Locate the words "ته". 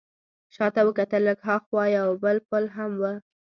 0.75-0.81